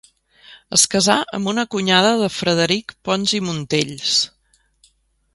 [0.75, 4.15] Es casà amb una cunyada de Frederic Pons i Montells.